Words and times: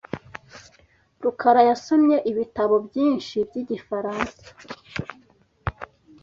rukara 1.23 1.61
yasomye 1.69 2.17
ibitabo 2.31 2.75
byinshi 2.87 3.35
byigifaransa. 3.47 4.45